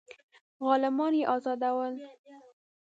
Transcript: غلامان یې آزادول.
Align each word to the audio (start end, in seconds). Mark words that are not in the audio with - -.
غلامان 0.65 1.13
یې 1.19 1.23
آزادول. 1.35 1.93